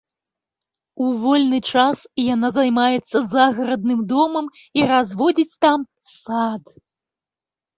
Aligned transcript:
У 1.07 1.09
вольны 1.25 1.59
час 1.73 1.97
яна 2.33 2.47
займаецца 2.57 3.17
загарадным 3.35 4.01
домам 4.13 4.45
і 4.81 4.89
разводзіць 4.93 5.59
там 5.67 5.79
сад. 6.19 6.65